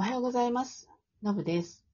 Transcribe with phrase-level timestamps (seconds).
[0.00, 0.88] おはようございます。
[1.22, 1.84] のぶです。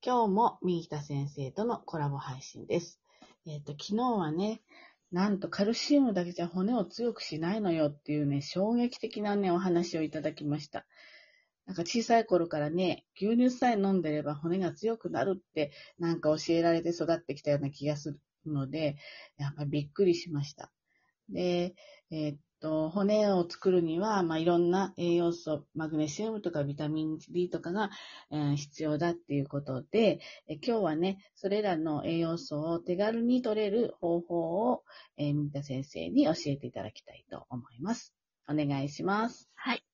[0.00, 3.00] 今日も右田先生とのコラボ配信です。
[3.46, 4.62] えっ、と、昨日はね、
[5.10, 10.86] なんとカルシウムだけじゃ骨を強くしないのよっていうね、衝撃的なね、お話をいただきました。
[11.66, 18.94] なんか小さい頃からね、牛乳さえ飲んでれば骨が強くなるってなんか教えられて育ってきたような気がするので、
[19.36, 20.70] やっぱびっくりしました。
[21.28, 21.74] で、
[22.12, 27.90] えっと、骨を作るには、まあ、いろんな栄養素、マグネシウムとかビタミン D とかが、
[28.30, 34.84] えー必要だっていうことで、え今日はね、それらの栄養素を手軽に取れる方法を、
[35.16, 38.14] えー、三田先生に教えていただきたいと思います。
[38.48, 39.50] お願いします。
[39.54, 39.84] はい。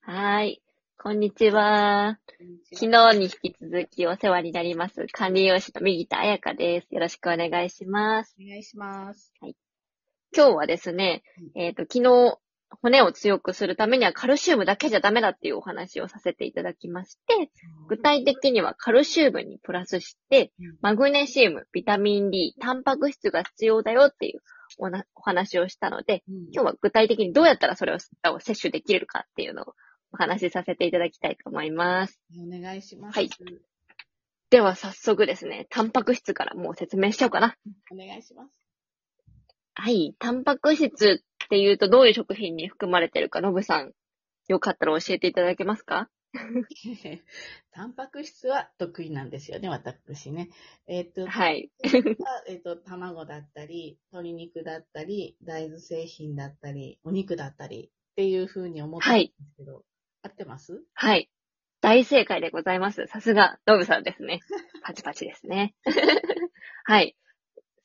[0.00, 0.62] はーい。
[1.02, 2.18] こんにちは。
[2.74, 5.06] 昨日に引き続きお世話になります。
[5.12, 6.94] 管理栄養士の右田彩香です。
[6.94, 8.36] よろしくお願いします。
[8.40, 9.32] お願いします。
[10.34, 11.22] 今日はですね、
[11.54, 12.38] えっ、と、昨日、
[12.82, 17.50] 骨を強くするためにはカルシウムだけじゃダメだっていうお話をさせていただきまして、
[17.88, 24.40] 具体的にはカルシウムにプラスしてうん、マグネシウム、ビタミン D、タンパク質が必要だよっていう
[24.78, 27.96] おなお話をしたので、うん今日は具体的にどうやったらそれを
[28.32, 29.74] を摂取できるかっていうのを
[30.12, 32.20] お話しさせていただきたいと思います。
[32.38, 33.16] お願いします。
[33.16, 33.30] はい
[34.50, 37.56] では早速ですね、タンパク質からもう説明しちゃおうかな。
[37.92, 38.59] お願いします。
[39.82, 40.14] はい。
[40.18, 43.92] タンパク質っていうとどういう食品に含まれてるか、ノブさん、
[44.46, 46.10] よかったら教えていただけますか？
[47.72, 50.50] タンパク質は得意なんですよね、私ね。
[50.86, 51.70] えっ、と、はい。
[52.46, 59.84] えっと、卵だったり、鶏肉だったり、大豆製品だったり、お肉だったりっていうふうに思ってるんですけど、
[60.22, 60.84] 合ってます？
[60.92, 61.30] はい。
[61.80, 63.06] 大正解でございます。
[63.06, 64.40] さすが、ノブさんですね。
[64.82, 65.74] パチパチですね。
[66.84, 67.16] はい。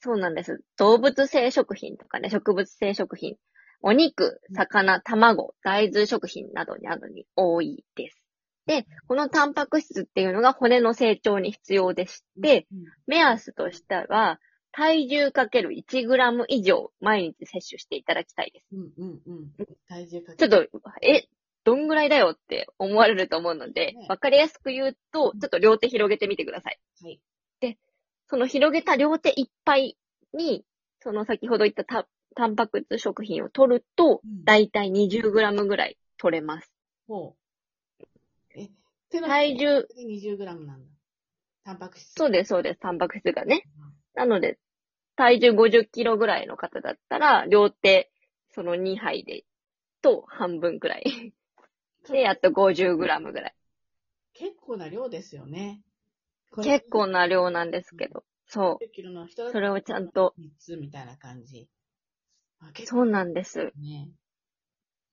[0.05, 0.63] そうなんです。
[0.77, 3.37] 動物性食品とかね、植物性食品、
[3.81, 8.21] お肉、魚、卵、大豆食品などになどに多いです。
[8.67, 14.39] で、このタンパク質っていうのが骨の成長に必要でして、うん目安としては、
[14.71, 18.67] 体重かける 1g 以上毎日摂取していただきたいです。
[18.73, 19.65] うんうんうん。
[19.87, 21.27] 体重かけちょっと、え、
[21.63, 26.79] どんぐらいだよって思われると思うのでね、わかりやすく言うと、ちょっと両手広げてみてください。
[27.01, 27.19] はい。
[28.35, 29.95] その広げた両手いっぱい
[30.33, 30.65] に、
[30.99, 36.69] その先ほど言ったタタンパク質食品を取ると、うんだいたい 20g ぐらい取れます。
[37.07, 37.37] ほ
[38.01, 38.03] う。
[38.57, 38.67] え、
[39.09, 40.73] 体重、で 20g なんだ。
[41.63, 42.13] タンパク質。
[42.13, 43.63] そうです、そうです、タンパク質がね。
[44.15, 44.59] なので、
[45.15, 48.11] 体重50キロぐらいの方だったら、両手、
[48.53, 49.45] その2杯で、
[50.01, 51.33] と半分くらい。
[52.11, 53.55] で、やっと 50g ぐらい。
[54.33, 55.81] 結構な量ですよね。
[56.63, 58.23] 結構な量なんですけど。
[58.47, 59.51] そ10キロの人だう。
[59.51, 61.67] それをちゃんと、3つみたいな感じ。
[62.85, 63.71] そうなんです。
[63.73, 64.11] 構ね。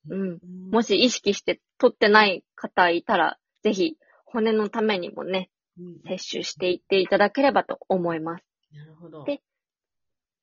[0.09, 0.21] うん。
[0.21, 8.45] うんもし意識して取ってない方いたら、ぜひ、骨のためにもね、うん摂取していっていただければと思います。
[8.73, 9.25] なるほど。
[9.25, 9.43] で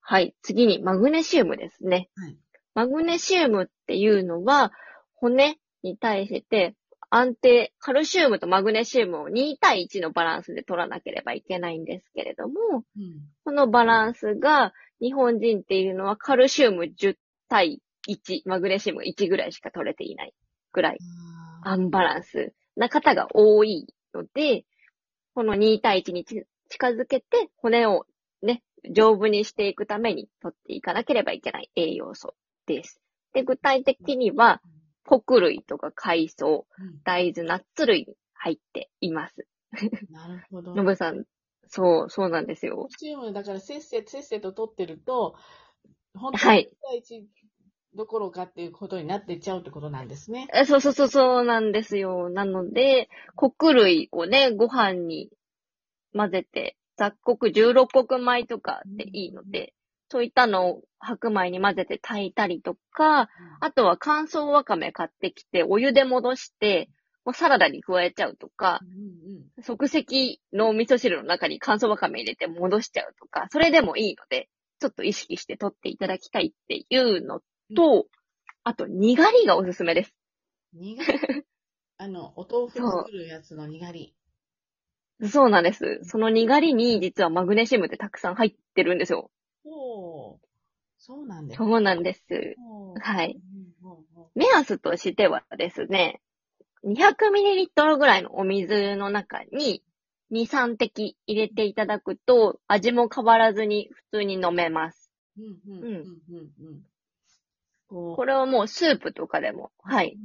[0.02, 0.36] はい。
[0.42, 2.10] 次に、マグネシウムですね。
[2.16, 2.38] はい
[2.76, 4.72] マグネシウムっていうのは、
[5.16, 6.76] 骨に対して
[7.10, 12.54] 安定、カルシウムとマグネシウムを2対1のバランスで取らなければいけないんですけれども、
[12.98, 13.22] うん。
[13.44, 17.16] このバランスが、日本人っていうのはカルシウム10
[17.48, 20.34] 対1、マグネシウム1ぐらいしか取れていない
[20.72, 20.98] ぐらい、
[21.64, 24.66] あアンバランスな方が多いので、
[25.34, 28.06] この2対1にち近づけて骨を
[28.42, 28.62] ね、
[28.94, 32.36] 丈夫にしていくために取っていかなければいけない栄養素
[32.68, 33.02] です。
[33.34, 34.62] で、具体的には、
[35.10, 39.48] 穀類とか海藻、うん大豆、ナッツ類に入っています。
[40.12, 40.76] なるほど。
[40.76, 41.24] のぶさん、
[41.68, 42.88] そう、そうなんですよ。
[43.00, 45.36] チームだからせっせせっせと取ってると、
[46.14, 46.76] 本当にはい1
[47.10, 47.24] 対1
[47.96, 50.48] どころかっていうことになっていっちゃうってことなんですね。
[50.54, 52.30] えそうそうそう、そうなんですよ。
[52.30, 55.32] なので、穀類をね、ご飯に
[56.14, 59.74] 混ぜて、雑穀16穀米とかでいいので、
[60.10, 66.90] そういったのを白米に混ぜて炊いたりとか、あとは乾燥わかめ買ってきて、お湯で戻して、
[67.26, 74.50] もうサラダに加えちゃうとかう、んうん即席の味噌汁の中に乾燥わかめ入れて戻しちゃうとか、それでもいいので、
[74.80, 77.42] ちょっと意識して取っていただきたいっていうの
[77.76, 78.08] と、
[78.64, 80.14] あと、にがりがおすすめです。
[80.74, 81.10] にがり？
[81.98, 84.16] あの、お豆腐作るやつのにがり？
[85.30, 86.00] そうなんです。
[86.04, 89.30] そのにがりに実はマグネシウムってたくさん入ってるんですよ。
[89.66, 90.09] ほう。
[91.10, 91.58] そうなんです。
[91.58, 92.24] そうなんです。
[93.02, 93.36] はい。
[94.36, 96.22] 目安としてはですね、
[96.84, 99.82] 200ml ぐらいのお水の中に
[100.30, 105.10] 2、3滴入れていただくと味も変わらずに普通に飲めます。
[105.36, 106.82] ううんうんうんうんうん。
[107.88, 110.16] こうこれはもうスープとかでも、はい。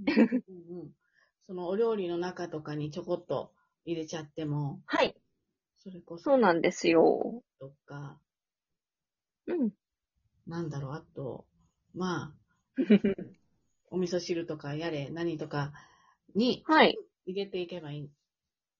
[1.46, 3.52] そのお料理の中とかにちょこっと
[3.86, 5.14] 入れちゃっても、はい。
[5.78, 7.42] それこそそうなんですよ。
[7.58, 8.19] とか、
[9.46, 9.70] うん。
[10.46, 11.46] なんだろう、あと、
[11.94, 12.35] ま
[12.79, 12.85] あ、
[13.91, 15.73] お味噌汁とかやれ、何とか
[16.35, 16.99] にはい。
[17.26, 18.11] 入れていけばいい、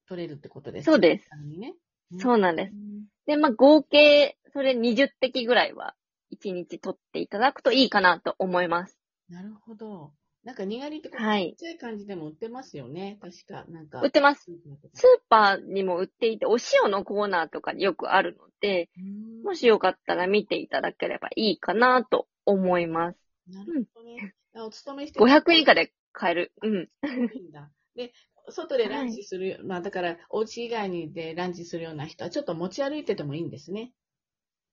[0.09, 0.87] 取れるってことです。
[0.87, 1.29] そうです。
[1.59, 1.75] ね。
[2.19, 2.75] そうなんです。
[2.75, 5.95] んで、まあ、合計、それ20滴ぐらいは、
[6.31, 8.99] 1日取っていただくといいかなと思います。
[9.29, 10.13] なるほど。
[10.45, 13.19] なんか、にがりってこう、はいちっちゃい感じでも売ってますよね。
[13.21, 14.03] 確か、なんか。
[14.03, 14.45] 売ってます。
[14.45, 23.19] スーパーとかスーパーにも売っていて、お塩のコーナーとかによくあるので、うんもしよかったら見ていただければいいかなと思います。
[23.49, 24.35] なるほどね。
[24.55, 26.53] あお勤めして500円以下で買える。
[26.63, 26.75] うん。
[26.75, 27.71] いいんだ。
[27.95, 28.13] で、
[28.49, 33.93] 外でランチする、まあだから、お家以外にでランチするような人は、ちょっと持ち歩いててもいいんですね。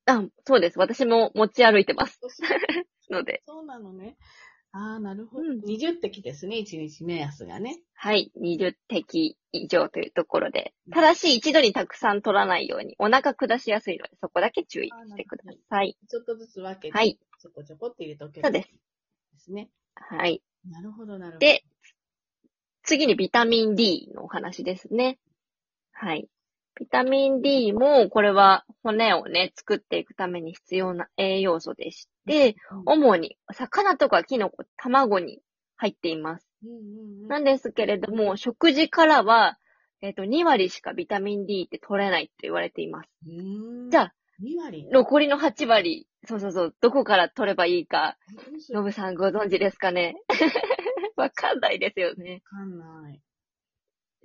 [0.06, 0.79] あ、そうです。
[0.79, 2.19] 私も持ち歩いてます。
[3.09, 3.44] ので。
[3.45, 4.17] そうなのね。
[4.73, 5.51] ああ、なるほど。
[5.51, 7.81] うん20滴ですね、1日目安がね。
[7.94, 8.31] はい。
[8.41, 10.73] 20滴以上というところで。
[10.94, 15.97] ただし、一度にたくさん取らないように、お腹下しやすいので、そこだけ注意してください。
[16.09, 17.19] ちょっとずつ分けて、はい。
[17.39, 18.69] ちょこちょこって入れておけそうです。
[18.71, 19.69] ですね。
[19.95, 20.41] はい。
[20.69, 21.39] なるほど、なるほど。
[21.39, 21.63] で、
[22.83, 25.19] 次にビタミン D のお話ですね。
[25.91, 26.29] はい。
[26.79, 35.41] ビタミン D も、これは骨をね、作っていくために必要な栄養素でして、うん、主に魚とかキノコ、卵に
[35.77, 36.47] 入っています。
[37.27, 39.57] なんですけれども、食事からは、
[40.01, 43.09] えっ、と、2割しかビタミン D って取れないと言われています。
[43.89, 44.13] じゃあ、
[44.44, 44.88] 2割？
[44.91, 50.15] 残りの8割、そうそうそう、どこから取ればいいか、どうしようのぶさんご存知ですかね？
[51.15, 52.41] わかんないですよね。
[52.51, 53.21] わかんない。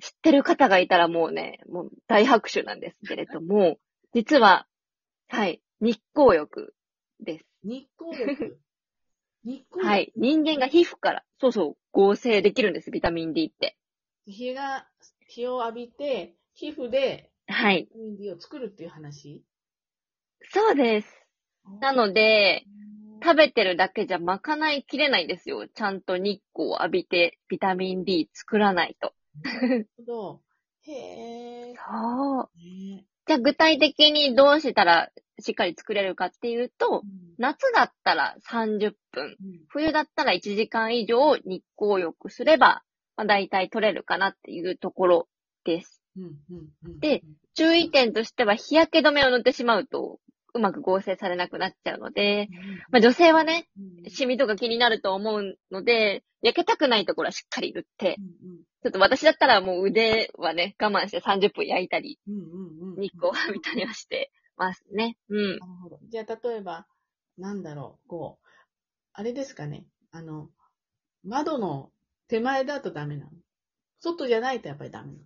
[0.01, 3.79] 知ってる方がいたらもうね、もう大拍手なんですけれども、
[4.13, 4.67] 実は、
[5.29, 6.75] はい、日光浴
[7.21, 7.46] です。
[7.67, 8.61] 日光浴。
[9.45, 9.87] 日光浴。
[9.87, 10.13] はい。
[10.17, 13.77] 人間が皮膚から、そうそう、合成できるんです、ビタミン D って。
[14.27, 14.89] 日が、
[15.29, 17.85] 日を浴びて、皮膚ではい。
[17.85, 19.45] ビタミン D を作るっていう話？
[20.51, 21.09] そうです。
[21.81, 22.87] なので、うん
[23.23, 25.67] 食べてるだけじゃ賄いきれないんですよ。
[25.69, 29.15] ちゃんと日光を浴びてビタミン D 作らないと。
[29.43, 30.43] なるほど。
[30.83, 30.93] へ
[31.71, 31.75] え。
[31.75, 32.51] そう。
[32.59, 35.11] ねじゃあ具体的にどうしたら
[35.41, 37.03] しっかり作れるかっていうと、
[37.39, 39.61] 夏だったら30分、うん。
[39.69, 42.83] 冬だったら1時間以上日光浴すれば、
[43.17, 45.29] まあ、大体取れるかなっていうところ
[45.65, 46.03] です。
[46.17, 47.23] うんうんうんで、
[47.55, 50.19] 注意点としては日焼け止めを塗ってしまうと、
[50.55, 52.49] うまく合成されなくなっちゃうので、
[52.91, 54.11] まあ、女性はね、うん。
[54.11, 58.27] シミとか気になると思うので、焼けたくないところはしっかり塗って、うん
[58.83, 63.01] ちょっと私だったらもう腕はね、我慢して30分焼いたり、うんうんうんうん。
[63.01, 65.17] 日光を浴びたりはしてますね。
[65.29, 65.59] うん。
[65.59, 65.99] なるほど。
[66.09, 66.87] じゃあ、例えば、
[67.39, 68.47] なんだろう、こう、
[69.13, 70.51] あれですかね、あの、
[71.25, 71.91] 窓の
[72.29, 73.31] 手前だとダメなの
[74.01, 75.25] 外じゃないとやっぱりダメなの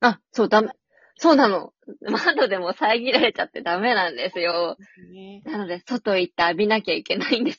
[0.00, 0.70] あ、そう、ダメ。
[1.16, 1.72] そうなの。
[2.08, 4.76] 窓でも遮られちゃってダメなんですよ。
[5.12, 5.42] ね。
[5.44, 7.58] なので、外行って浴びなきゃいけないんです。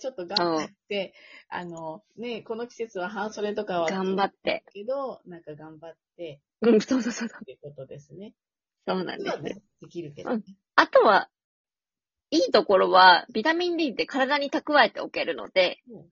[0.00, 1.14] ちょっと頑張って、
[1.48, 3.88] あの、ね、この季節は半袖とかは。
[3.88, 4.64] 頑張って。
[4.72, 7.28] けど、なんか頑張って、うん、そうそうそう。
[7.28, 8.34] っていうことですね。
[8.88, 9.36] そうなんです。
[9.36, 10.42] はね、できるけどね。
[10.76, 11.28] あとは、
[12.30, 16.06] いいところは、ビタミン D って体に蓄えておけるので、うん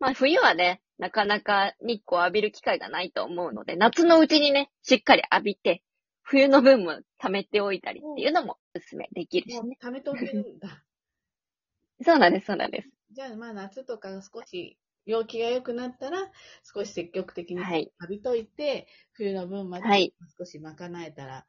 [0.00, 5.82] まあ冬はね、なかなか日光浴びる機会がないと思うので、夏のうちにね、しっかり浴びて、
[6.22, 9.76] 冬の分も溜めておいたりっていうのもおすすめできるしね。
[9.82, 10.84] 貯めておけるんだ。
[12.02, 12.88] そうなんです、そうなんです。
[13.12, 16.30] じゃあ、まあ夏とか少し陽気が良くなったら、
[16.62, 17.92] 少し積極的にはい。
[18.00, 21.46] 浴びといて、冬の分まではい少し賄えたら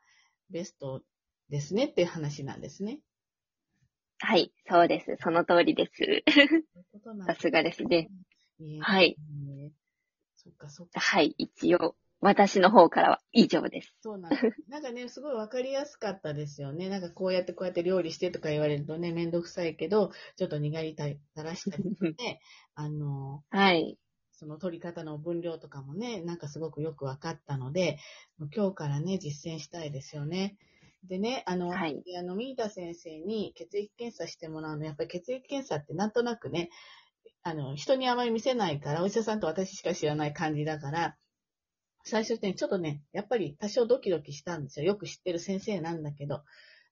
[0.52, 1.02] ベスト
[1.50, 3.00] ですねっていう話なんですね。
[4.20, 5.18] はい、そうです。
[5.22, 6.24] その通りです。
[7.26, 8.10] さすがですね。
[8.60, 9.18] ねはい。
[9.48, 9.72] ね
[10.36, 11.00] そっかそっか。
[11.00, 13.94] はい、一応、私の方からは以上です。
[14.02, 14.44] そうなんです。
[14.70, 16.88] なんかね、すごいわかりやすかったですよね。
[16.88, 21.08] なんかこうやってこうやって料理してとか言われるとね、めんどくさいけど、ちょっと苦りた
[21.44, 22.40] らしたりして、
[22.76, 23.98] あの、はい。
[24.42, 28.00] その取り方の分量とかもね、なんかすごくよくわかったので、
[28.56, 30.58] 今日からね、実践したいですよね。
[31.08, 36.72] でね、あの、はいあの、ミータ先生に血液検査してもらうの、やっぱり血液検査ってなんとなくね、
[37.44, 41.18] あの、人にあまり見せないから、お医者さんと私しか知らない感じだから、
[42.04, 44.88] 最初ね、ちょっとね、やっぱり多少ドキドキしたんですよ。
[44.88, 46.42] よく知ってる先生なんだけど。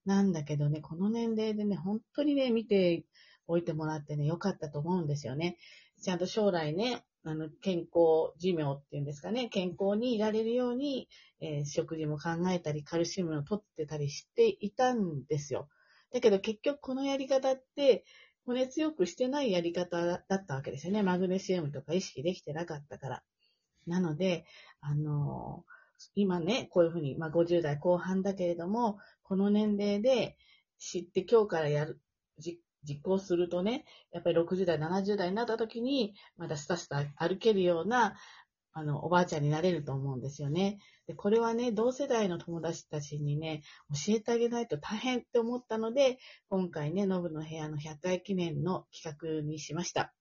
[0.05, 3.05] なんだけどね、この年齢でね、本当にね、見て
[3.47, 5.57] おいてもらってね、よかったと思うんですよね。
[6.01, 11.09] ちゃんと将来ね、あの、健康寿命っていうんですかね、健康にいられるように、
[11.41, 15.69] えー食事も考えたり、カルシウムを取ってたりしていたんですよ。
[16.11, 18.03] だけど結局このやり方って、
[18.45, 21.03] 骨強くしてないやり方だったわけですよね。
[21.03, 23.23] マグネシウムとか意識できてなかったから。
[23.85, 24.45] なので、
[24.81, 25.65] あの
[26.15, 30.37] 今ね、こういうふうに、まあ、50代後半だけれども、この年齢で
[30.77, 31.99] 知って今日からやる、
[32.37, 38.15] じ実行するとね、やっぱり60代、70代になった時に、まだスタスタ歩けるような、
[38.71, 40.79] あの、おばあちゃんになれると思うんですよね。
[41.07, 43.63] で、これはね、同世代の友達たちにね、
[44.07, 46.19] 教えてあげないと大変って思ったので、
[46.49, 50.13] 今回ね、ノブの部屋の100回記念の企画にしました。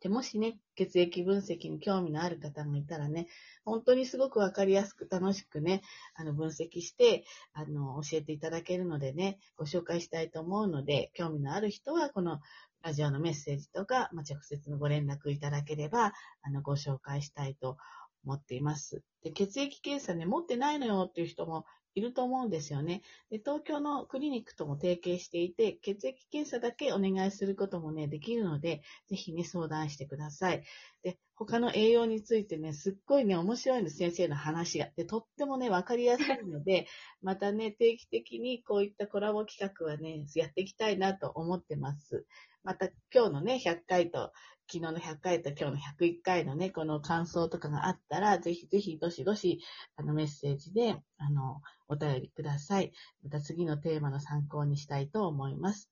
[0.00, 3.26] で、もしね、血液分析に興味のある方がいたらね、
[3.64, 5.82] 本当にすごくわかりやすく楽しくね、
[6.14, 12.40] あの、分析して、あの、教えていただけるのでね、ご紹介したいと思うので、興味のある人は、この
[12.82, 16.12] ラジオのメッセージとか、まあ、直接のご連絡いただければ、
[16.42, 17.76] あの、ご紹介したいと
[18.24, 19.02] 思っています。
[19.22, 21.64] で、血液検査ね、持ってないのよっていう人も
[21.98, 23.02] いると思うんですよね。
[23.30, 30.64] で、東京のクリニックとも提携していて、血液検査だけお願いすることもね、できるので、ぜひね、相談してください。
[31.02, 34.88] で、他の栄養についてね、すっごいね、面白いんです、先生の話が。
[34.96, 36.86] で、とってもね、わかりやすいので、
[37.22, 42.26] またね、定期的にこういったコラボ企画はね、やっていきたいなと思ってます。
[42.62, 44.32] また今日のね、100回と、
[44.70, 49.60] 昨日の100回と今日の101回のね、この感想とかがあったら、ぜひぜひどしどし、
[49.96, 52.92] あのメッセージで、あの、お便りください。
[53.24, 55.90] また次のテーマの参考にしたいと思います。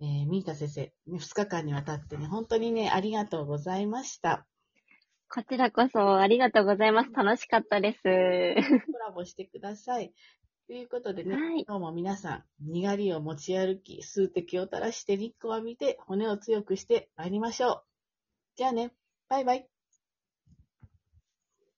[0.00, 4.46] えー、ミータ先生、2日間にわたってね、本当にね、ありがとうございました。
[5.30, 7.10] こちらこそありがとうございます。
[7.12, 8.00] 楽しかったです。
[8.02, 10.12] コラボしてください。
[10.66, 17.87] ということでね、はい、今日も皆さん、にがりを持ち歩き、数滴を垂らして日光を浴びて、骨を強くして参りましょう。
[18.58, 18.92] じゃあね、
[19.30, 19.66] バイバイ。